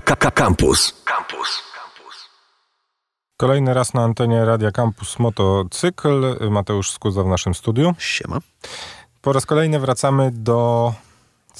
[0.00, 0.94] Campus.
[1.04, 1.62] Campus.
[3.36, 6.36] Kolejny raz na antenie Radia Campus Motocykl.
[6.50, 7.94] Mateusz Skuza w naszym studiu.
[7.98, 8.38] Siema.
[9.20, 10.92] Po raz kolejny wracamy do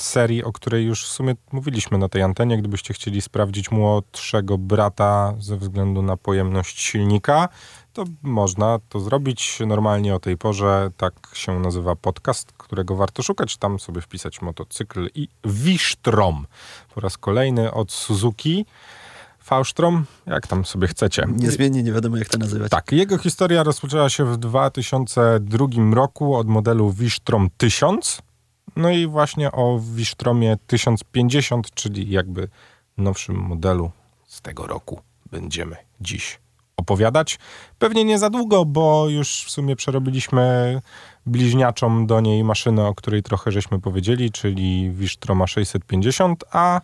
[0.02, 2.58] serii, o której już w sumie mówiliśmy na tej antenie.
[2.58, 7.48] Gdybyście chcieli sprawdzić młodszego brata ze względu na pojemność silnika,
[7.92, 10.90] to można to zrobić normalnie o tej porze.
[10.96, 13.56] Tak się nazywa podcast, którego warto szukać.
[13.56, 16.46] Tam sobie wpisać motocykl i Wisztrom.
[16.94, 18.66] Po raz kolejny od Suzuki.
[19.38, 21.24] Faustrom, jak tam sobie chcecie.
[21.36, 22.70] Niezmiennie nie wiadomo, jak to nazywać.
[22.70, 28.22] Tak, jego historia rozpoczęła się w 2002 roku od modelu Wisztrom 1000.
[28.78, 32.48] No i właśnie o Wisztromie 1050, czyli jakby
[32.96, 33.90] nowszym modelu
[34.26, 36.40] z tego roku będziemy dziś
[36.76, 37.38] opowiadać.
[37.78, 40.80] Pewnie nie za długo, bo już w sumie przerobiliśmy
[41.26, 46.80] bliźniaczą do niej maszynę, o której trochę żeśmy powiedzieli, czyli Wisztroma 650, a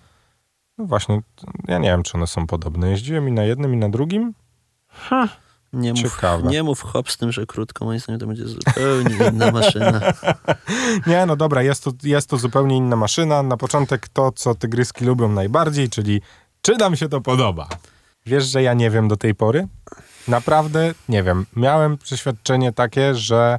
[0.79, 1.21] no właśnie,
[1.69, 2.91] ja nie wiem, czy one są podobne.
[2.91, 4.35] Jeździłem i na jednym, i na drugim.
[4.89, 5.29] Ha,
[5.75, 6.51] nie mów, Ciekawe.
[6.51, 10.01] nie mów hop z tym, że krótko, moim zdaniem to będzie zupełnie inna maszyna.
[11.07, 13.43] nie, no dobra, jest to, jest to zupełnie inna maszyna.
[13.43, 16.21] Na początek to, co tygryski lubią najbardziej, czyli
[16.63, 17.69] czy nam się to podoba.
[18.27, 19.69] Wiesz, że ja nie wiem do tej pory?
[20.29, 21.47] Naprawdę nie wiem.
[21.57, 23.59] Miałem przeświadczenie takie, że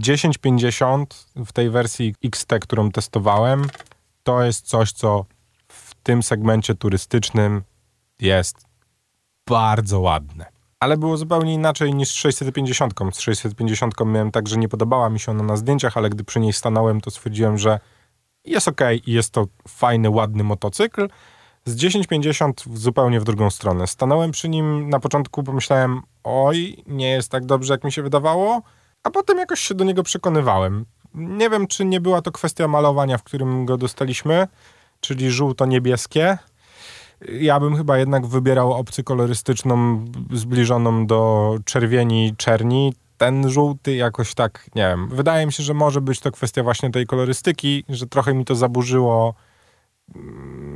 [0.00, 3.66] 1050 w tej wersji XT, którą testowałem,
[4.22, 5.24] to jest coś, co
[5.68, 7.62] w tym segmencie turystycznym
[8.20, 8.66] jest
[9.46, 10.53] bardzo ładne.
[10.80, 12.94] Ale było zupełnie inaczej niż z 650.
[13.12, 16.40] Z 650 miałem tak, że nie podobała mi się ona na zdjęciach, ale gdy przy
[16.40, 17.80] niej stanąłem, to stwierdziłem, że
[18.44, 21.08] jest ok i jest to fajny, ładny motocykl.
[21.64, 23.86] Z 1050 zupełnie w drugą stronę.
[23.86, 28.62] Stanąłem przy nim na początku, pomyślałem, oj, nie jest tak dobrze, jak mi się wydawało,
[29.02, 30.84] a potem jakoś się do niego przekonywałem.
[31.14, 34.48] Nie wiem, czy nie była to kwestia malowania, w którym go dostaliśmy,
[35.00, 36.38] czyli żółto-niebieskie.
[37.40, 42.94] Ja bym chyba jednak wybierał opcję kolorystyczną zbliżoną do czerwieni, czerni.
[43.18, 45.08] Ten żółty jakoś tak, nie wiem.
[45.08, 48.54] Wydaje mi się, że może być to kwestia właśnie tej kolorystyki, że trochę mi to
[48.54, 49.34] zaburzyło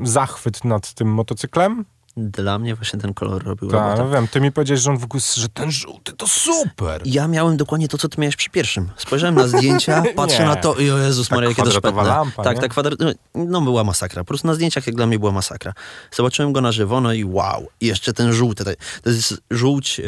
[0.02, 1.84] zachwyt nad tym motocyklem.
[2.18, 4.16] Dla mnie właśnie ten kolor robił Tak, robotę.
[4.16, 7.02] wiem, ty mi powiedziałeś, że on w ogóle, że ten żółty to super.
[7.04, 8.88] Ja miałem dokładnie to, co ty miałeś przy pierwszym.
[8.96, 12.02] Spojrzałem na zdjęcia, patrzę na to i o Jezus Maria, jakie to szpetne.
[12.02, 12.62] lampa, tak, nie?
[12.62, 12.98] tak, kwadrat...
[13.00, 14.22] no, no była masakra.
[14.22, 15.72] Po prostu na zdjęciach jak dla mnie była masakra.
[16.12, 17.68] Zobaczyłem go na żywo, no i wow.
[17.80, 18.64] I jeszcze ten żółty.
[19.02, 20.00] To jest żółć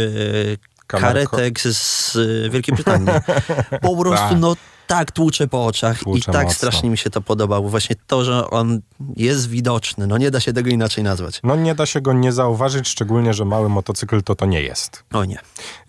[0.86, 1.36] Kamerko.
[1.36, 2.16] karetek z
[2.46, 3.08] e, Wielkiej Brytanii.
[3.82, 4.38] Po prostu, Tak.
[4.38, 4.56] no
[4.90, 6.54] tak tłucze po oczach Tłucze i tak mocno.
[6.56, 7.68] strasznie mi się to podobało.
[7.68, 8.80] Właśnie to, że on
[9.16, 11.40] jest widoczny, no nie da się tego inaczej nazwać.
[11.44, 15.04] No nie da się go nie zauważyć, szczególnie, że mały motocykl to to nie jest.
[15.12, 15.38] O nie.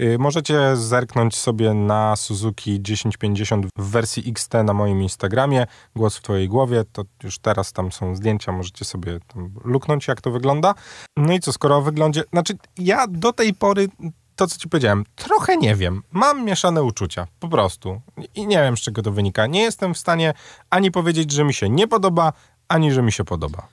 [0.01, 5.67] Y, Możecie zerknąć sobie na Suzuki 1050 w wersji XT na moim Instagramie.
[5.95, 9.19] Głos w twojej głowie, to już teraz tam są zdjęcia, możecie sobie
[9.63, 10.73] luknąć, jak to wygląda.
[11.17, 12.23] No i co, skoro o wyglądzie...
[12.33, 13.87] Znaczy, ja do tej pory,
[14.35, 16.03] to co ci powiedziałem, trochę nie wiem.
[16.11, 18.01] Mam mieszane uczucia, po prostu.
[18.35, 19.47] I nie wiem, z czego to wynika.
[19.47, 20.33] Nie jestem w stanie
[20.69, 22.33] ani powiedzieć, że mi się nie podoba,
[22.67, 23.67] ani że mi się podoba.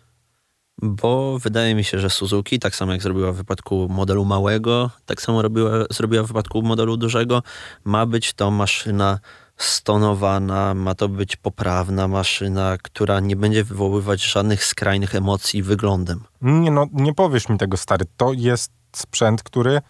[0.83, 5.23] Bo wydaje mi się, że Suzuki, tak samo jak zrobiła w wypadku modelu małego, tak
[5.23, 7.43] samo robiła, zrobiła w wypadku modelu dużego,
[7.85, 9.19] ma być to maszyna
[9.57, 16.25] stonowana, ma to być poprawna maszyna, która nie będzie wywoływać żadnych skrajnych emocji wyglądem.
[16.43, 18.05] Nie no, nie powiesz mi tego, stary.
[18.17, 19.81] To jest sprzęt, który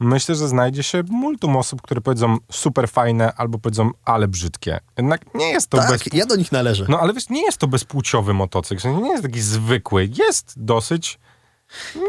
[0.00, 4.80] myślę, że znajdzie się multum osób, które powiedzą super fajne albo powiedzą ale brzydkie.
[4.96, 6.02] Jednak nie jest to tak, bez...
[6.12, 6.86] ja do nich należę.
[6.88, 8.88] No ale wiesz, nie jest to bezpłciowy motocykl.
[9.02, 10.08] Nie jest taki zwykły.
[10.18, 11.18] Jest dosyć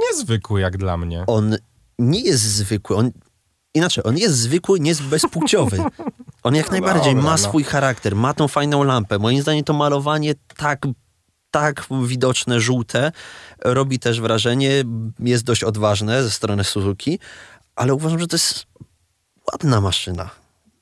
[0.01, 1.23] niezwykły jak dla mnie.
[1.27, 1.57] On
[1.99, 3.11] nie jest zwykły, on...
[3.73, 5.77] Inaczej, on jest zwykły, nie jest bezpłciowy.
[6.43, 7.37] On jak No najbardziej dobra, ma no.
[7.37, 9.19] swój charakter, ma tą fajną lampę.
[9.19, 10.85] Moim zdaniem to malowanie tak
[11.51, 13.11] tak widoczne, żółte,
[13.59, 14.83] robi też wrażenie,
[15.19, 17.19] jest dość odważne ze strony Suzuki,
[17.75, 18.65] ale uważam, że to jest
[19.51, 20.29] ładna maszyna.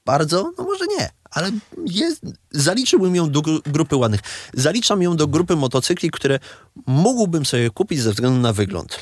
[0.05, 0.51] Bardzo?
[0.57, 1.51] No może nie, ale
[1.85, 4.21] jest, zaliczyłbym ją do gru- grupy ładnych.
[4.53, 6.39] Zaliczam ją do grupy motocykli, które
[6.87, 8.99] mógłbym sobie kupić ze względu na wygląd.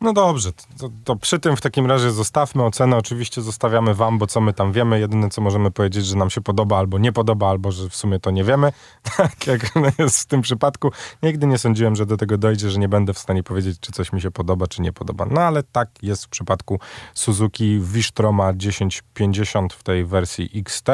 [0.00, 2.96] No dobrze, to, to przy tym w takim razie zostawmy ocenę.
[2.96, 5.00] Oczywiście zostawiamy wam, bo co my tam wiemy.
[5.00, 8.20] Jedyne co możemy powiedzieć, że nam się podoba albo nie podoba, albo że w sumie
[8.20, 8.72] to nie wiemy.
[9.16, 9.60] Tak jak
[9.98, 10.90] jest w tym przypadku.
[11.22, 14.12] Nigdy nie sądziłem, że do tego dojdzie, że nie będę w stanie powiedzieć, czy coś
[14.12, 15.26] mi się podoba, czy nie podoba.
[15.30, 16.80] No ale tak jest w przypadku
[17.14, 20.88] Suzuki Wisztroma 1050 w tej wersji XT.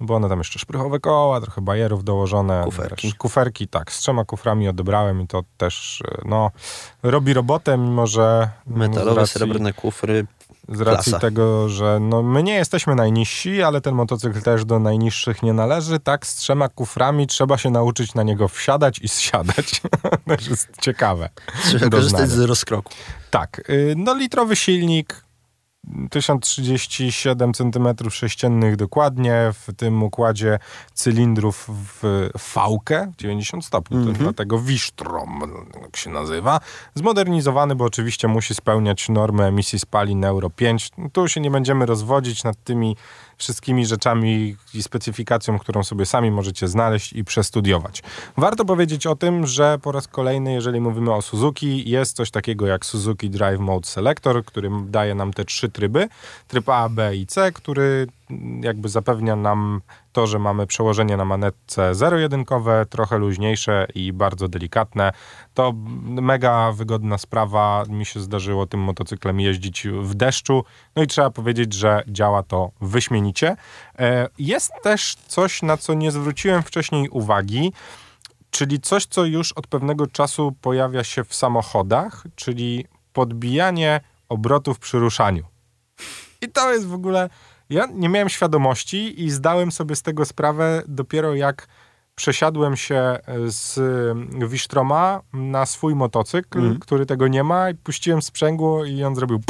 [0.00, 2.62] No bo one tam jeszcze szprychowe koła, trochę bajerów dołożone.
[2.64, 3.06] Kuferki.
[3.06, 3.92] Wiesz, kuferki, tak.
[3.92, 6.50] Z trzema kuframi odebrałem i to też, e, no,
[7.02, 8.50] robi robotę, mimo że...
[8.66, 10.26] Metalowe, racji- srebrne kufry.
[10.68, 11.18] Z racji Klasa.
[11.20, 16.00] tego, że no, my nie jesteśmy najniżsi, ale ten motocykl też do najniższych nie należy.
[16.00, 19.80] Tak, z trzema kuframi trzeba się nauczyć na niego wsiadać i zsiadać.
[20.26, 21.28] to jest ciekawe.
[21.64, 22.92] Trzeba korzystać z rozkroku.
[23.30, 25.25] Tak, y, no litrowy silnik,
[26.10, 30.58] 1037 cm3 dokładnie, w tym układzie
[30.94, 35.40] cylindrów w fałkę, 90 stopni, to dlatego Wisztrom
[35.82, 36.60] jak się nazywa.
[36.94, 40.90] Zmodernizowany, bo oczywiście musi spełniać normy emisji spalin Euro 5.
[41.12, 42.96] Tu się nie będziemy rozwodzić nad tymi
[43.36, 48.02] wszystkimi rzeczami i specyfikacją, którą sobie sami możecie znaleźć i przestudiować.
[48.36, 52.66] Warto powiedzieć o tym, że po raz kolejny, jeżeli mówimy o Suzuki, jest coś takiego
[52.66, 56.08] jak Suzuki Drive Mode Selector, który daje nam te trzy tryby,
[56.48, 58.06] tryb A, B i C, który
[58.60, 59.80] jakby zapewnia nam
[60.12, 65.12] to, że mamy przełożenie na manetce zero-jedynkowe, trochę luźniejsze i bardzo delikatne.
[65.54, 67.84] To mega wygodna sprawa.
[67.88, 70.64] Mi się zdarzyło tym motocyklem jeździć w deszczu.
[70.96, 73.56] No i trzeba powiedzieć, że działa to wyśmienicie.
[73.98, 77.72] E, Jest też coś, na co nie zwróciłem wcześniej uwagi,
[78.50, 84.98] czyli coś, co już od pewnego czasu pojawia się w samochodach, czyli podbijanie obrotów przy
[84.98, 85.44] ruszaniu.
[86.42, 87.30] I to jest w ogóle.
[87.70, 91.66] Ja nie miałem świadomości i zdałem sobie z tego sprawę dopiero jak
[92.14, 93.78] przesiadłem się z
[94.48, 99.40] Wisztroma na swój motocykl, który tego nie ma i puściłem sprzęgło i on zrobił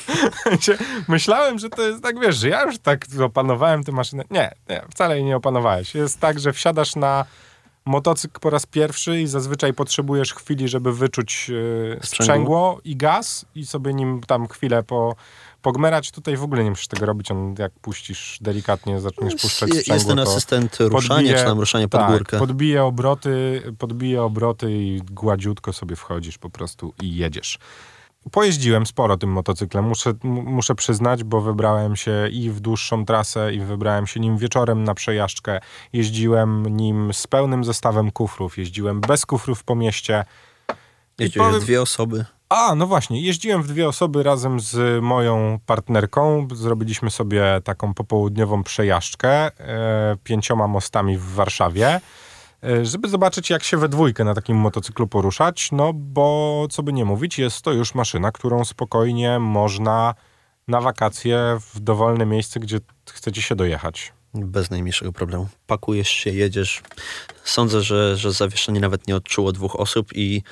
[1.08, 4.24] Myślałem, że to jest tak, wiesz, że ja już tak opanowałem tę maszynę.
[4.30, 5.94] Nie, nie, wcale jej nie opanowałeś.
[5.94, 7.24] Jest tak, że wsiadasz na
[7.84, 12.06] motocykl po raz pierwszy i zazwyczaj potrzebujesz chwili, żeby wyczuć e, Sprzęgło.
[12.06, 15.16] sprzęgło i gaz i sobie nim tam chwilę po,
[15.62, 16.10] pogmerać.
[16.10, 17.30] Tutaj w ogóle nie musisz tego robić.
[17.30, 21.88] On jak puścisz delikatnie, zaczniesz puszczać sprzęgło, jest ten asystent ruszania, podbije- czy tam ruszanie
[21.88, 22.38] pod tak, górkę.
[22.38, 27.58] podbije obroty, podbije obroty i gładziutko sobie wchodzisz po prostu i jedziesz.
[28.32, 33.60] Pojeździłem sporo tym motocyklem, muszę, muszę przyznać, bo wybrałem się i w dłuższą trasę, i
[33.60, 35.60] wybrałem się nim wieczorem na przejażdżkę.
[35.92, 40.24] Jeździłem nim z pełnym zestawem kufrów, jeździłem bez kufrów po mieście.
[41.18, 42.24] I Jeździły powiem- dwie osoby.
[42.50, 46.48] A, no właśnie, jeździłem w dwie osoby razem z moją partnerką.
[46.54, 52.00] Zrobiliśmy sobie taką popołudniową przejażdżkę e, pięcioma mostami w Warszawie,
[52.64, 55.72] e, żeby zobaczyć, jak się we dwójkę na takim motocyklu poruszać.
[55.72, 60.14] No bo, co by nie mówić, jest to już maszyna, którą spokojnie można
[60.68, 62.78] na wakacje w dowolne miejsce, gdzie
[63.10, 64.12] chcecie się dojechać.
[64.34, 65.48] Bez najmniejszego problemu.
[65.66, 66.82] Pakujesz się, jedziesz.
[67.44, 70.42] Sądzę, że, że zawieszenie nawet nie odczuło dwóch osób i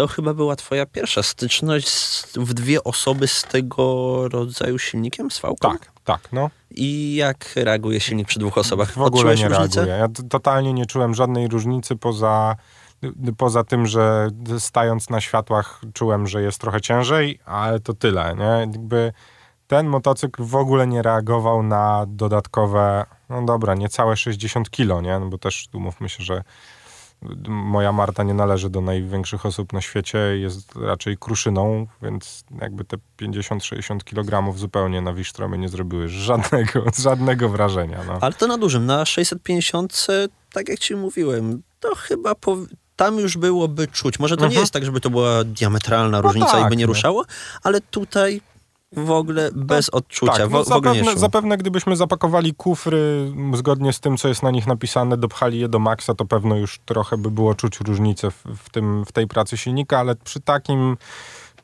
[0.00, 5.38] to chyba była twoja pierwsza styczność z, w dwie osoby z tego rodzaju silnikiem, z
[5.38, 5.70] fałką?
[5.70, 6.50] Tak, tak, no.
[6.70, 8.92] I jak reaguje silnik przy dwóch osobach?
[8.92, 9.86] W ogóle Odczułeś nie różnicę?
[9.86, 9.98] reaguję.
[9.98, 12.56] Ja totalnie nie czułem żadnej różnicy poza,
[13.36, 18.44] poza tym, że stając na światłach czułem, że jest trochę ciężej, ale to tyle, nie?
[18.72, 19.12] Jakby
[19.66, 25.18] ten motocykl w ogóle nie reagował na dodatkowe, no dobra, niecałe 60 kilo, nie?
[25.18, 26.42] No bo też umówmy się, że
[27.48, 32.96] moja Marta nie należy do największych osób na świecie, jest raczej kruszyną, więc jakby te
[33.22, 37.98] 50-60 kg zupełnie na Wisztromie nie zrobiły żadnego, żadnego wrażenia.
[38.06, 38.18] No.
[38.20, 40.06] Ale to na dużym, na 650,
[40.52, 42.56] tak jak ci mówiłem, to chyba po,
[42.96, 44.18] tam już byłoby czuć.
[44.18, 44.60] Może to nie Mhm.
[44.60, 46.92] jest tak, żeby to była diametralna różnica i tak, by nie no.
[46.92, 47.24] ruszało,
[47.62, 48.40] ale tutaj
[48.92, 54.16] w ogóle bez odczucia, Tak, no w zapewne, zapewne gdybyśmy zapakowali kufry zgodnie z tym,
[54.16, 57.54] co jest na nich napisane, dopchali je do maksa, to pewno już trochę by było
[57.54, 60.96] czuć różnicę w, w, tym, w tej pracy silnika, ale przy takim,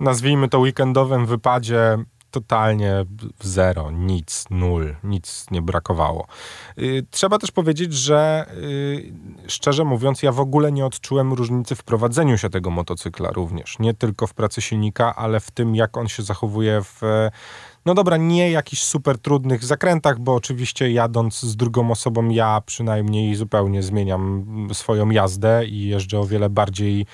[0.00, 1.99] nazwijmy to weekendowym wypadzie,
[2.40, 3.05] totalnie
[3.40, 6.26] zero, nic, nul, nic nie brakowało.
[6.78, 9.12] Y, Trzeba też powiedzieć, że y,
[9.47, 13.78] szczerze mówiąc, ja w ogóle nie odczułem różnicy w prowadzeniu się tego motocykla również.
[13.78, 17.00] Nie tylko w pracy silnika, ale w tym, jak on się zachowuje w
[17.87, 23.35] no dobra, nie jakichś super trudnych zakrętach, bo oczywiście jadąc z drugą osobą, ja przynajmniej
[23.35, 27.07] zupełnie zmieniam swoją jazdę i jeżdżę o wiele bardziej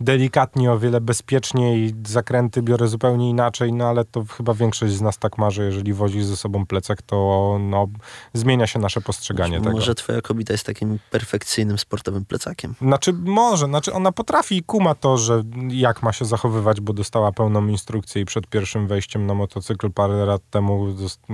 [0.00, 5.18] delikatnie, o wiele bezpieczniej, zakręty biorę zupełnie inaczej, no ale to chyba większość z nas
[5.18, 7.86] tak ma, że jeżeli wozi ze sobą plecak, to no,
[8.34, 9.70] zmienia się nasze postrzeganie tego.
[9.70, 12.74] Może twoja kobieta jest takim perfekcyjnym sportowym plecakiem.
[12.82, 17.32] Znaczy może, znaczy ona potrafi i kuma to, że jak ma się zachowywać, bo dostała
[17.32, 20.86] pełną instrukcję i przed pierwszym wejściem na motocykl parę lat temu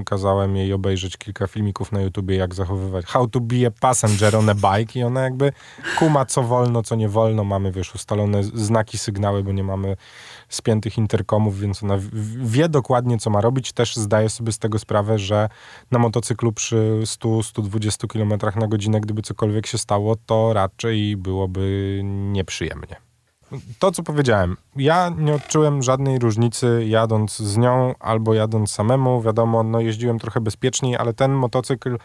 [0.04, 4.48] kazałem jej obejrzeć kilka filmików na YouTubie, jak zachowywać, how to be a passenger on
[4.48, 5.52] a bike i ona jakby
[5.98, 9.96] kuma co wolno, co nie wolno, mamy wiesz ustalone znaki, sygnały, bo nie mamy
[10.48, 11.98] spiętych interkomów, więc ona
[12.36, 13.72] wie dokładnie, co ma robić.
[13.72, 15.48] Też zdaje sobie z tego sprawę, że
[15.90, 22.96] na motocyklu przy 100-120 km na godzinę, gdyby cokolwiek się stało, to raczej byłoby nieprzyjemnie.
[23.78, 29.22] to co powiedziałem, ja nie odczułem żadnej różnicy jadąc z nią albo jadąc samemu.
[29.22, 31.98] Wiadomo, no jeździłem trochę bezpieczniej, ale ten motocykl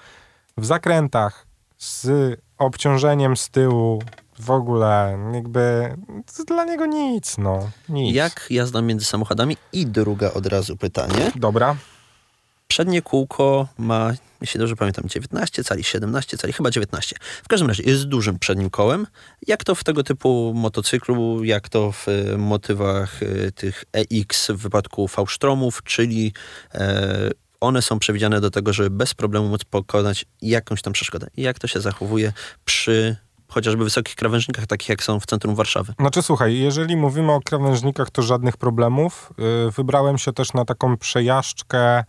[0.57, 1.45] w zakrętach
[1.77, 2.09] z
[2.57, 4.01] obciążeniem z tyłu
[4.39, 5.95] w ogóle jakby
[6.47, 7.71] dla niego nic, no.
[7.89, 8.15] Nic.
[8.15, 9.57] Jak jazda między samochodami?
[9.73, 11.31] I druga od razu pytanie.
[11.35, 11.75] Dobra.
[12.67, 17.15] Przednie kółko ma, jeśli dobrze pamiętam, 19 cali, 17 cali, chyba 19.
[17.43, 19.07] W każdym razie jest dużym przednim kołem.
[19.47, 24.57] Jak to w tego typu motocyklu, jak to w e, motywach e, tych EX w
[24.57, 26.33] wypadku V-Stromów, czyli
[26.73, 27.29] e,
[27.59, 31.27] one są przewidziane do tego, żeby bez problemu móc pokonać jakąś tam przeszkodę.
[31.37, 32.33] Jak to się zachowuje
[32.65, 33.15] przy
[33.49, 35.93] chociażby wysokich krawężnikach, takich jak są w centrum Warszawy.
[35.99, 39.33] Znaczy słuchaj, jeżeli mówimy o krawężnikach, to żadnych problemów.
[39.37, 42.03] Yy, wybrałem się też na taką przejażdżkę.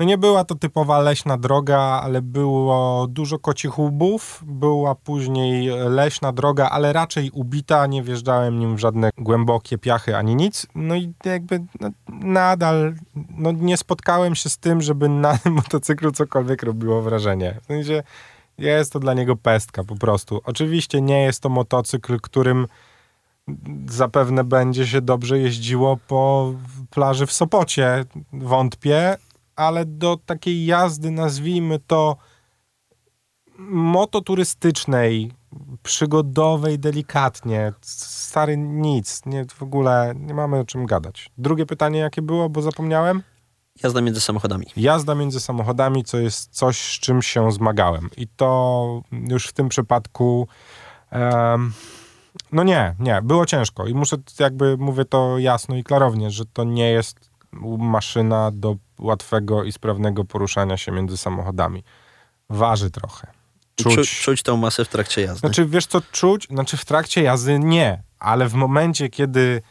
[0.00, 4.42] No nie była to typowa leśna droga, ale było dużo kocich łbów.
[4.46, 7.86] Była później leśna droga, ale raczej ubita.
[7.86, 10.66] Nie wjeżdżałem nim w żadne głębokie piachy ani nic.
[10.74, 12.94] No i jakby no, nadal
[13.30, 17.60] no, nie spotkałem się z tym, żeby na motocyklu cokolwiek robiło wrażenie.
[17.62, 18.02] W sensie
[18.58, 20.40] jest to dla niego pestka po prostu.
[20.44, 22.66] Oczywiście nie jest to motocykl, którym
[23.88, 26.54] zapewne będzie się dobrze jeździło po
[26.90, 28.04] plaży w Sopocie.
[28.32, 29.16] Wątpię,
[29.56, 32.16] ale do takiej jazdy, nazwijmy to
[33.58, 35.32] mototurystycznej,
[35.82, 37.72] przygodowej, delikatnie.
[37.80, 41.30] Stary nic, nie, w ogóle nie mamy o czym gadać.
[41.38, 43.22] Drugie pytanie jakie było, bo zapomniałem?
[43.82, 44.66] Jazda między samochodami.
[44.76, 48.10] Jazda między samochodami, co jest coś, z czym się zmagałem.
[48.16, 50.48] I to już w tym przypadku.
[51.12, 51.72] Um,
[52.52, 53.86] no nie, nie, było ciężko.
[53.86, 57.30] I muszę, jakby mówię to jasno i klarownie, że to nie jest
[57.78, 61.84] maszyna do łatwego i sprawnego poruszania się między samochodami.
[62.50, 63.26] Waży trochę.
[63.76, 65.38] Czuć, Czu, czuć tą masę w trakcie jazdy.
[65.38, 66.46] Znaczy, wiesz co, czuć?
[66.50, 69.62] Znaczy, w trakcie jazdy nie, ale w momencie, kiedy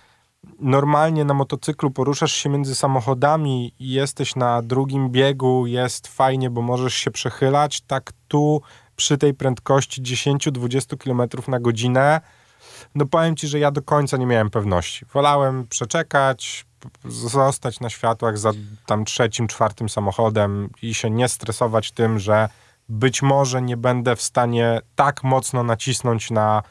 [0.60, 6.62] normalnie na motocyklu poruszasz się między samochodami i jesteś na drugim biegu, jest fajnie, bo
[6.62, 8.62] możesz się przechylać, tak tu
[8.96, 12.22] przy tej prędkości 10-20 km na godzinę,
[12.96, 15.06] no powiem ci, że ja do końca nie miałem pewności.
[15.14, 16.66] Wolałem przeczekać,
[17.06, 18.52] zostać na światłach za
[18.86, 22.50] tam trzecim, czwartym samochodem i się nie stresować tym, że
[22.90, 26.64] być może nie będę w stanie tak mocno nacisnąć na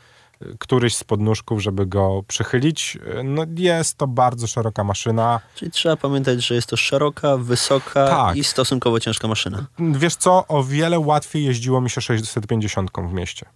[0.58, 2.98] któryś z podnóżków, żeby go przychylić.
[3.24, 5.40] No jest to bardzo szeroka maszyna.
[5.54, 8.36] Czyli trzeba pamiętać, że jest to szeroka, wysoka tak.
[8.36, 9.66] i stosunkowo ciężka maszyna.
[9.78, 13.46] Wiesz co, o wiele łatwiej jeździło mi się 650 w mieście.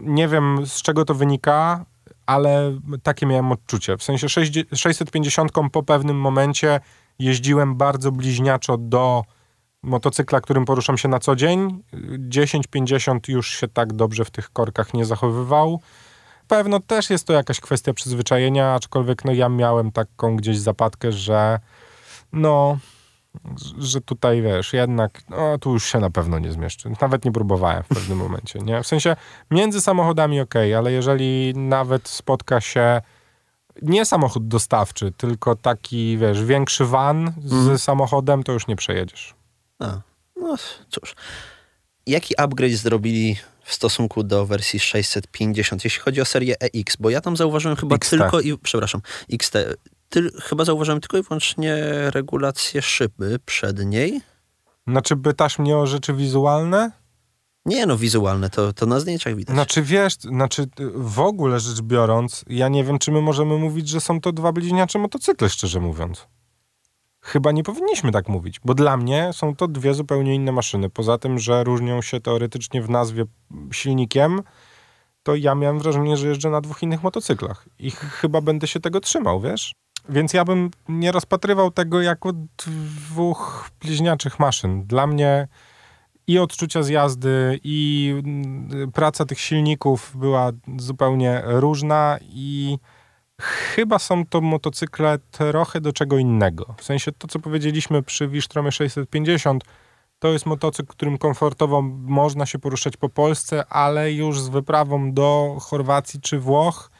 [0.00, 1.84] Nie wiem z czego to wynika,
[2.26, 3.96] ale takie miałem odczucie.
[3.96, 4.28] W sensie
[4.74, 6.80] 650 po pewnym momencie
[7.18, 9.24] jeździłem bardzo bliźniaczo do
[9.84, 11.82] motocykla, którym poruszam się na co dzień.
[12.28, 15.80] 10-50 już się tak dobrze w tych korkach nie zachowywał.
[16.48, 21.60] Pewno też jest to jakaś kwestia przyzwyczajenia, aczkolwiek no ja miałem taką gdzieś zapadkę, że
[22.32, 22.78] no,
[23.78, 26.90] że tutaj wiesz, jednak no, tu już się na pewno nie zmieszczę.
[27.00, 28.82] Nawet nie próbowałem w pewnym momencie, nie?
[28.82, 29.16] W sensie
[29.50, 33.00] między samochodami ok, ale jeżeli nawet spotka się
[33.82, 37.78] nie samochód dostawczy, tylko taki, wiesz, większy van z mm.
[37.78, 39.34] samochodem, to już nie przejedziesz.
[39.84, 40.00] A,
[40.36, 40.56] no
[40.88, 41.14] cóż.
[42.06, 46.96] Jaki upgrade zrobili w stosunku do wersji 650, jeśli chodzi o serię EX?
[46.96, 48.10] Bo ja tam zauważyłem chyba XT.
[48.10, 49.00] tylko i, przepraszam,
[49.32, 49.56] XT,
[50.08, 51.76] ty, chyba zauważyłem tylko i wyłącznie
[52.10, 54.20] regulację szyby przedniej.
[54.86, 56.90] Znaczy pytasz mnie o rzeczy wizualne?
[57.66, 59.54] Nie no, wizualne, to, to na zdjęciach widać.
[59.54, 64.00] Znaczy wiesz, znaczy w ogóle rzecz biorąc, ja nie wiem, czy my możemy mówić, że
[64.00, 66.26] są to dwa bliźniacze motocykle, szczerze mówiąc
[67.24, 70.90] chyba nie powinniśmy tak mówić, bo dla mnie są to dwie zupełnie inne maszyny.
[70.90, 73.24] Poza tym, że różnią się teoretycznie w nazwie
[73.72, 74.42] silnikiem,
[75.22, 79.00] to ja miałem wrażenie, że jeżdżę na dwóch innych motocyklach i chyba będę się tego
[79.00, 79.74] trzymał, wiesz?
[80.08, 82.32] Więc ja bym nie rozpatrywał tego jako
[82.66, 84.86] dwóch bliźniaczych maszyn.
[84.86, 85.48] Dla mnie
[86.26, 92.78] i odczucia z jazdy, i mm, praca tych silników była zupełnie różna i
[93.40, 96.74] Chyba są to motocykle trochę do czego innego.
[96.78, 99.64] W sensie to, co powiedzieliśmy przy Wisztromie 650,
[100.18, 105.56] to jest motocykl, którym komfortowo można się poruszać po Polsce, ale już z wyprawą do
[105.60, 106.90] Chorwacji czy Włoch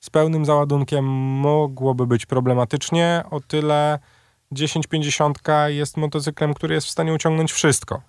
[0.00, 1.04] z pełnym załadunkiem
[1.40, 3.24] mogłoby być problematycznie.
[3.30, 3.98] O tyle
[4.54, 8.02] 1050 jest motocyklem, który jest w stanie uciągnąć wszystko.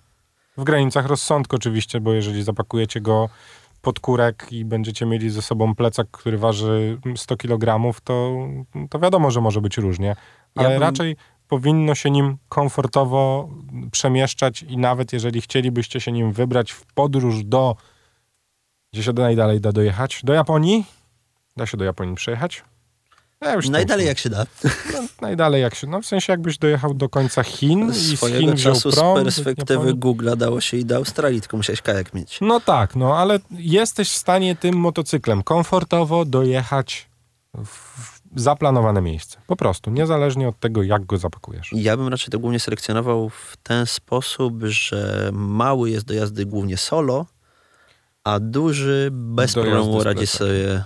[0.56, 3.28] W granicach rozsądku oczywiście, bo jeżeli zapakujecie go
[3.84, 8.36] podkórek i będziecie mieli ze sobą plecak, który waży 100 kg, to,
[8.90, 10.16] to wiadomo, że może być różnie.
[10.54, 10.82] Ale ja bym...
[10.82, 11.16] raczej
[11.48, 13.48] powinno się nim komfortowo
[13.90, 17.76] przemieszczać i nawet jeżeli chcielibyście się nim wybrać w podróż do,
[18.92, 20.84] gdzie się najdalej da dojechać, do Japonii,
[21.56, 22.64] Da się do Japonii przejechać?
[23.44, 24.46] Ja już Najdalej jak się da.
[24.92, 25.86] No, najdalej jak się...
[25.86, 29.18] No w sensie jakbyś dojechał do końca Chin i z Chin wziął czasu z prom...
[29.18, 32.38] do perspektywy Google'a dało się i do Australii, tylko musiałeś kajak mieć.
[32.40, 37.08] No tak, no ale jesteś w stanie tym motocyklem komfortowo dojechać
[37.54, 39.38] w zaplanowane miejsce.
[39.46, 41.70] Po prostu, niezależnie od tego, jak go zapakujesz.
[41.72, 46.76] Ja bym raczej to głównie selekcjonował w ten sposób, że mały jest do jazdy głównie
[46.76, 47.26] solo,
[48.24, 50.84] a duży bez Do problemu z radzi sobie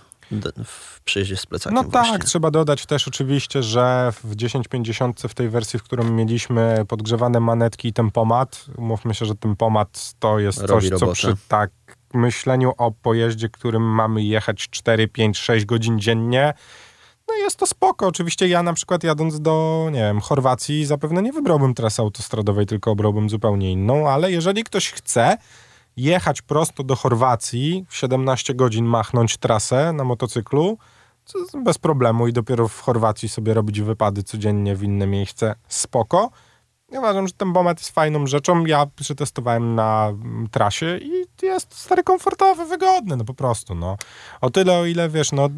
[0.64, 1.75] w przyjeździe z plecakiem.
[1.75, 2.12] No właśnie.
[2.12, 7.40] tak, trzeba dodać też oczywiście, że w 1050 w tej wersji, w którą mieliśmy podgrzewane
[7.40, 11.12] manetki i tempomat, umówmy się, że tempomat to jest Robi coś, co robotę.
[11.12, 11.70] przy tak
[12.14, 16.54] myśleniu o pojeździe, którym mamy jechać 4, 5, 6 godzin dziennie,
[17.28, 18.06] no jest to spoko.
[18.06, 22.90] Oczywiście ja na przykład jadąc do, nie wiem, Chorwacji zapewne nie wybrałbym trasy autostradowej, tylko
[22.90, 25.37] obrałbym zupełnie inną, ale jeżeli ktoś chce
[25.99, 30.78] jechać prosto do Chorwacji, w 17 godzin machnąć trasę na motocyklu,
[31.64, 36.31] bez problemu i dopiero w Chorwacji sobie robić wypady codziennie w inne miejsce, spoko.
[36.93, 38.67] Ja uważam, że ten bomet jest fajną rzeczą.
[38.67, 43.97] Ja przetestowałem na mm, trasie i jest stary komfortowy, wygodny, no po prostu, no.
[44.40, 45.49] O tyle, o ile, wiesz, no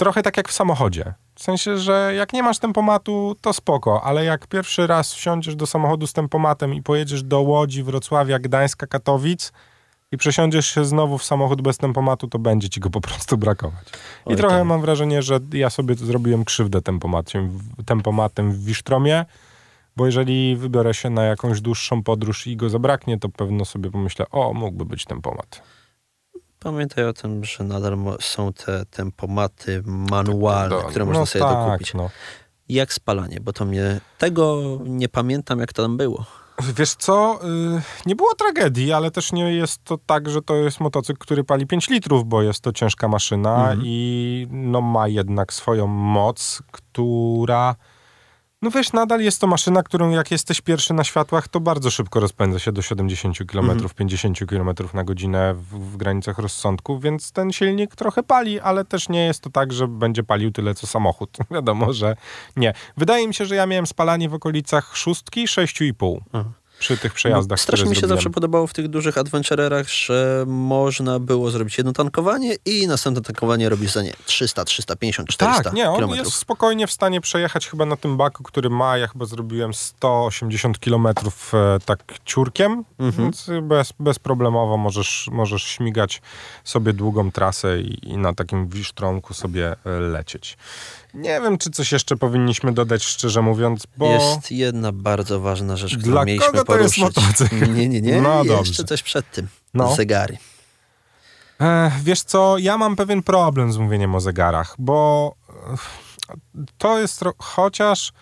[0.00, 1.14] trochę tak jak w samochodzie.
[1.34, 5.66] W sensie, że jak nie masz tempomatu, to spoko, ale jak pierwszy raz wsiądziesz do
[5.66, 9.52] samochodu z tempomatem i pojedziesz do Łodzi, Wrocławia, Gdańska, Katowic
[10.12, 13.88] i przesiądziesz się znowu w samochód bez tempomatu, to będzie ci go po prostu brakować.
[14.26, 14.66] I Oj, trochę tak.
[14.66, 19.24] mam wrażenie, że ja sobie zrobiłem krzywdę tempomatem, tempomatem w Wisztromie,
[19.96, 24.26] bo jeżeli wybiorę się na jakąś dłuższą podróż i go zabraknie, to pewno sobie pomyślę,
[24.30, 25.79] o, mógłby być tempomat.
[26.60, 31.54] Pamiętaj o tym, że nadal są te tempomaty manualne, Do- które można no sobie tak,
[31.66, 31.94] dokupić.
[31.94, 32.10] No.
[32.68, 34.00] Jak spalanie, bo to mnie...
[34.18, 36.24] Tego nie pamiętam, jak to tam było.
[36.76, 37.40] Wiesz co,
[37.78, 41.44] y, nie było tragedii, ale też nie jest to tak, że to jest motocykl, który
[41.44, 43.80] pali 5 litrów, bo jest to ciężka maszyna Mhm.
[43.84, 47.76] i no ma jednak swoją moc, która...
[48.62, 52.20] No wiesz, nadal jest to maszyna, którą jak jesteś pierwszy na światłach, to bardzo szybko
[52.20, 53.90] rozpędza się do 70 km, Mhm.
[53.96, 59.08] 50 km na godzinę w, w granicach rozsądku, więc ten silnik trochę pali, ale też
[59.08, 61.36] nie jest to tak, że będzie palił tyle co samochód.
[61.50, 62.16] Wiadomo, że
[62.56, 62.74] nie.
[62.96, 66.44] Wydaje mi się, że ja miałem spalanie w okolicach szóstki, 6,5 Aha.
[66.80, 68.18] Przy tych przejazdach, Bo Strasznie mi się zrobiłem.
[68.18, 73.68] zawsze podobało w tych dużych adventurerach, że można było zrobić jedno tankowanie i następne tankowanie
[73.68, 76.26] robisz za nie 300, 350, 400 Tak, nie, on kilometrów.
[76.26, 80.80] jest spokojnie w stanie przejechać chyba na tym baku, który ma, ja chyba zrobiłem 180
[80.80, 83.12] kilometrów e, tak ciurkiem, Mhm.
[83.24, 86.22] więc bez, bezproblemowo możesz, możesz śmigać
[86.64, 90.56] sobie długą trasę i, i na takim wisztrąku sobie e, lecieć.
[91.14, 94.06] Nie wiem, czy coś jeszcze powinniśmy dodać, szczerze mówiąc, bo...
[94.12, 97.16] Jest jedna bardzo ważna rzecz, którą Dla mieliśmy kogo to jest poruszyć.
[97.16, 97.74] motocykl?
[97.74, 98.20] Nie, nie, nie.
[98.20, 98.84] No Jeszcze dobrze.
[98.84, 99.48] coś przed tym.
[99.74, 99.94] No.
[99.94, 100.38] Zegary.
[101.60, 105.34] E, wiesz co, ja mam pewien problem z mówieniem o zegarach, bo
[106.78, 107.20] to jest...
[107.38, 108.12] Chociaż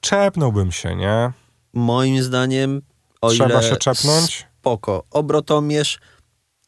[0.00, 1.32] czepnąłbym się, nie?
[1.72, 2.82] Moim zdaniem,
[3.20, 4.46] o Trzeba ile się czepnąć.
[4.60, 5.98] spoko, obrotomierz,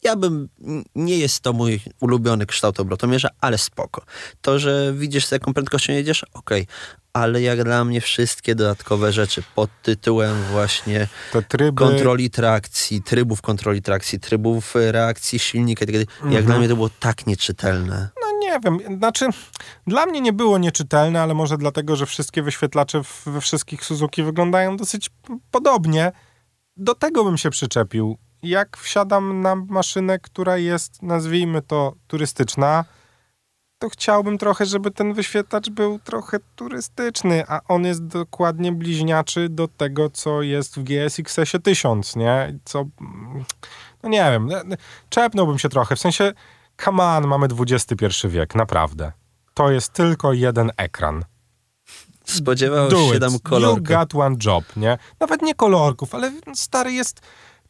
[0.03, 0.49] ja bym,
[0.95, 4.03] nie jest to mój ulubiony kształt obrotomierza, ale spoko.
[4.41, 6.67] To, że widzisz z jaką prędkością jedziesz, okej,
[7.13, 11.09] ale jak dla mnie wszystkie dodatkowe rzeczy pod tytułem właśnie
[11.49, 11.79] tryby...
[11.79, 16.45] kontroli trakcji, trybów kontroli trakcji, trybów e, reakcji silnika, i tak dalej, jak Mhm.
[16.47, 18.09] dla mnie to było tak nieczytelne.
[18.23, 19.27] No nie wiem, znaczy
[19.87, 24.77] dla mnie nie było nieczytelne, ale może dlatego, że wszystkie wyświetlacze we wszystkich Suzuki wyglądają
[24.77, 25.11] dosyć
[25.51, 26.13] podobnie.
[26.77, 28.19] Do tego bym się przyczepił.
[28.47, 32.85] Jak wsiadam na maszynę, która jest, nazwijmy to, turystyczna,
[33.79, 39.69] to chciałbym trochę, żeby ten wyświetlacz był trochę turystyczny, a on jest dokładnie bliźniaczy do
[39.69, 42.59] tego, co jest w GSX-ie 1000, nie?
[42.65, 42.85] Co,
[44.03, 44.49] no nie wiem,
[45.09, 46.33] czepnąłbym się trochę, w sensie
[46.85, 49.13] come on, mamy XXI wiek, naprawdę.
[49.55, 51.25] To jest tylko jeden ekran.
[52.25, 53.83] Spodziewałeś się tam You kolorku.
[53.83, 54.99] got one job, nie?
[55.21, 57.21] Nawet nie kolorków, ale stary jest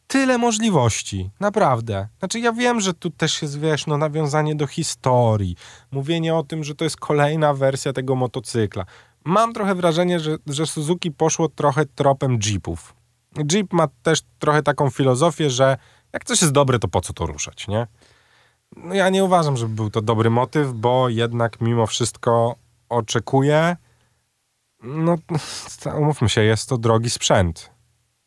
[0.07, 2.07] tyle możliwości, naprawdę.
[2.19, 5.55] Znaczy ja wiem, że tu też jest, wiesz, no nawiązanie do historii,
[5.91, 8.85] mówienie o tym, że to jest kolejna wersja tego motocykla.
[9.23, 12.95] Mam trochę wrażenie, że, że Suzuki poszło trochę tropem Jeepów.
[13.51, 15.77] Jeep ma też trochę taką filozofię, że
[16.13, 17.87] jak coś jest dobre, to po co to ruszać, nie?
[18.75, 22.55] No ja nie uważam, że był to dobry motyw, bo jednak mimo wszystko
[22.89, 23.77] oczekuję,
[24.83, 25.15] no
[25.99, 27.76] umówmy się, jest to drogi sprzęt.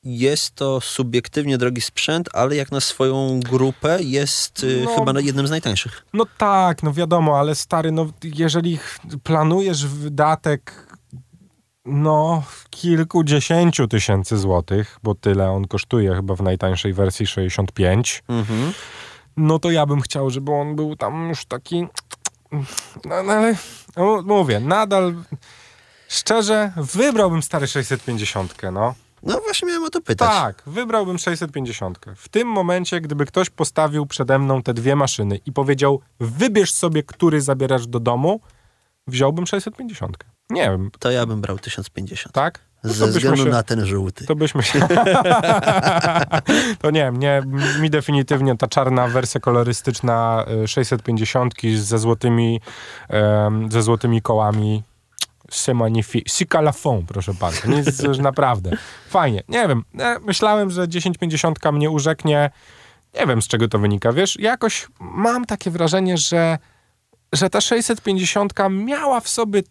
[0.05, 5.05] Jest to subiektywnie drogi sprzęt, ale jak na swoją grupę jest y, No.
[5.05, 6.05] chyba jednym z najtańszych.
[6.13, 8.79] No tak, no wiadomo, ale stary, no jeżeli
[9.23, 10.87] planujesz wydatek
[11.85, 18.73] no kilkudziesięciu tysięcy złotych, bo tyle on kosztuje chyba w najtańszej wersji 65, Mhm.
[19.37, 21.87] no to ja bym chciał, żeby on był tam już taki
[23.05, 23.55] No, no ale
[23.97, 25.15] no, mówię, nadal
[26.09, 28.95] szczerze wybrałbym stary 650, no.
[29.23, 30.29] No właśnie miałem o to pytać.
[30.29, 31.99] Tak, wybrałbym 650.
[32.17, 37.03] W tym momencie, gdyby ktoś postawił przede mną te dwie maszyny i powiedział, wybierz sobie,
[37.03, 38.41] który zabierasz do domu,
[39.07, 40.17] wziąłbym 650.
[40.51, 42.35] Nie wiem, To ja bym brał 1050.
[42.35, 42.59] tak?
[42.85, 44.27] No Ze względu się- na ten żółty.
[44.27, 44.81] To byśmy się...
[46.83, 47.43] to nie wiem, nie,
[47.81, 52.61] mi definitywnie ta czarna wersja kolorystyczna y, 650 ze złotymi,
[53.71, 54.83] ze złotymi kołami
[55.51, 56.29] c'est magnifique.
[56.29, 57.69] C'est la fond, proszę bardzo.
[57.69, 58.71] Nic, już naprawdę.
[59.09, 59.43] Fajnie.
[59.49, 62.51] Nie wiem, e, myślałem, że 1050 mnie urzeknie.
[63.15, 64.13] Nie wiem, z czego to wynika.
[64.13, 66.59] Wiesz, jakoś mam takie wrażenie, że,
[67.33, 69.63] że ta 650 miała w sobie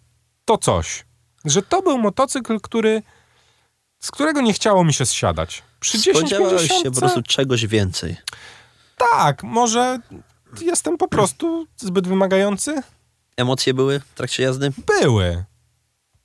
[0.45, 1.05] to coś.
[1.45, 3.01] Że to był motocykl, który
[3.99, 5.63] z którego nie chciało mi się zsiadać.
[5.79, 8.17] Przy Spodziewałeś 1050 się po prostu czegoś więcej.
[8.97, 9.99] Tak, może
[10.61, 12.81] jestem po prostu zbyt wymagający?
[13.37, 14.71] Emocje były w trakcie jazdy?
[15.01, 15.43] Były.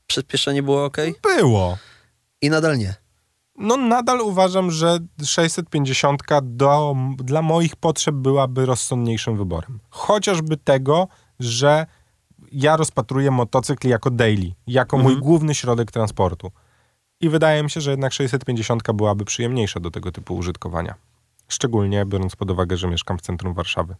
[0.07, 0.97] Przyspieszenie było ok?
[1.23, 1.79] Było.
[2.43, 2.95] I nadal nie.
[3.59, 9.81] No nadal uważam, że 650 do, dla moich potrzeb byłaby rozsądniejszym wyborem.
[9.91, 11.09] Chociażby tego,
[11.41, 11.87] że
[12.53, 16.51] ja rozpatruję motocykl jako daily, jako mój główny środek transportu.
[17.21, 20.95] I wydaje mi się, że jednak 650 byłaby przyjemniejsza do tego typu użytkowania.
[21.49, 23.95] Szczególnie biorąc pod uwagę, że mieszkam w centrum Warszawy.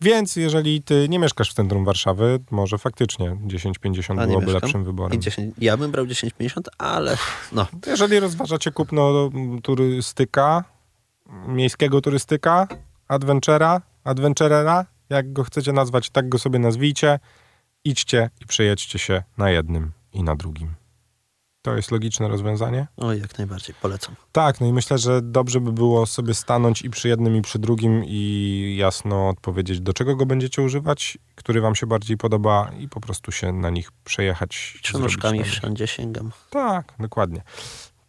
[0.00, 4.62] Więc jeżeli ty nie mieszkasz w centrum Warszawy, może faktycznie 1050 A nie byłoby mieszkam.
[4.62, 5.18] lepszym wyborem.
[5.18, 7.16] I 10, ja bym brał 1050, ale
[7.52, 7.66] no.
[7.86, 9.30] Jeżeli rozważacie kupno
[9.62, 10.64] turystyka,
[11.46, 12.68] miejskiego turystyka,
[13.08, 17.18] adventura, adventurera, jak go chcecie nazwać, tak go sobie nazwijcie,
[17.84, 20.74] idźcie i przejedźcie się na jednym i na drugim.
[21.62, 22.86] To jest logiczne rozwiązanie?
[22.96, 24.14] O, jak najbardziej, polecam.
[24.32, 27.58] Tak, no i myślę, że dobrze by było sobie stanąć i przy jednym, i przy
[27.58, 32.88] drugim i jasno odpowiedzieć, do czego go będziecie używać, który wam się bardziej podoba i
[32.88, 34.80] po prostu się na nich przejechać.
[34.94, 35.48] Nóżkami nich.
[35.48, 36.32] wszędzie sięgam.
[36.50, 37.42] Tak, dokładnie.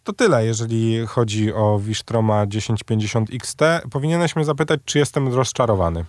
[0.04, 3.62] To tyle, jeżeli chodzi o Wisztroma 1050 XT.
[3.92, 6.06] Powinieneś mnie zapytać, czy jestem rozczarowany.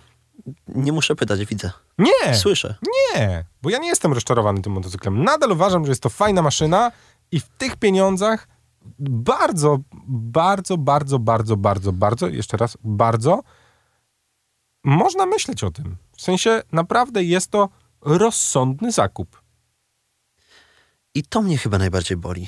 [0.67, 1.71] Nie muszę pytać, widzę.
[1.97, 2.75] Nie, Słyszę.
[3.15, 5.23] nie, bo ja nie jestem rozczarowany tym motocyklem.
[5.23, 6.91] Nadal uważam, że jest to fajna maszyna
[7.31, 8.47] i w tych pieniądzach
[8.99, 13.43] bardzo, bardzo, bardzo, bardzo, bardzo, bardzo, jeszcze raz, bardzo
[14.83, 15.97] można myśleć o tym.
[16.17, 17.69] W sensie naprawdę jest to
[18.01, 19.41] rozsądny zakup.
[21.15, 22.47] I to mnie chyba najbardziej boli.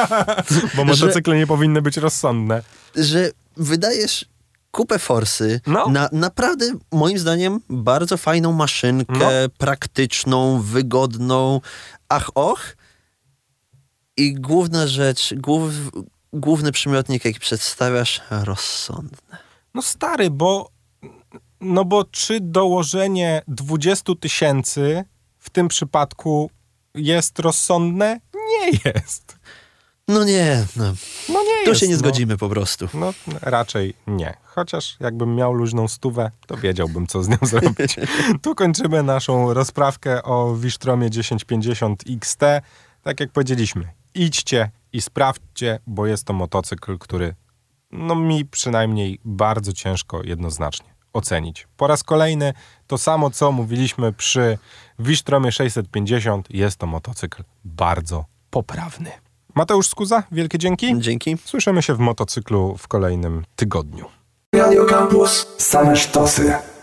[0.76, 2.62] Bo motocykle nie powinny być rozsądne.
[2.96, 4.24] Że wydajesz
[4.70, 5.88] kupę forsy No.
[5.88, 9.48] na naprawdę, moim zdaniem, bardzo fajną maszynkę, No.
[9.58, 11.60] praktyczną, wygodną,
[12.08, 12.76] ach och.
[14.16, 15.70] I główna rzecz, głów,
[16.32, 19.38] główny przymiotnik, jaki przedstawiasz, rozsądne.
[19.74, 20.70] No stary, bo
[21.60, 25.04] no bo czy dołożenie 20 tysięcy
[25.38, 26.50] w tym przypadku
[26.94, 28.20] jest rozsądne?
[28.34, 29.36] Nie jest.
[30.08, 30.84] No nie, no,
[31.28, 31.80] No nie tu jest.
[31.80, 31.98] się nie no.
[31.98, 32.88] zgodzimy po prostu.
[32.94, 34.34] No raczej nie.
[34.44, 37.96] Chociaż jakbym miał luźną stówę, to wiedziałbym, co z nią zrobić.
[38.42, 42.40] tu kończymy naszą rozprawkę o Wisztromie 1050 XT.
[43.02, 47.34] Tak jak powiedzieliśmy, idźcie i sprawdźcie, bo jest to motocykl, który
[47.90, 51.68] no mi przynajmniej bardzo ciężko jednoznacznie ocenić.
[51.76, 52.52] Po raz kolejny
[52.86, 54.58] to samo, co mówiliśmy przy
[54.98, 59.10] Wisztromie 650, jest to motocykl bardzo poprawny.
[59.54, 61.00] Mateusz Skuza, wielkie dzięki.
[61.00, 61.36] Dzięki.
[61.44, 64.06] Słyszymy się w motocyklu w kolejnym tygodniu.
[64.54, 65.46] Radio Campus.
[65.58, 66.73] Same sztosy.